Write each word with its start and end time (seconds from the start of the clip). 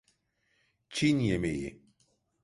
Çin 0.89 1.19
yemeği. 1.19 1.83